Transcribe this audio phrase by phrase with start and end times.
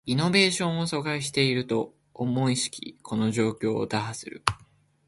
[0.07, 4.41] イノベーションを阻害していると思しきこの状況を打破する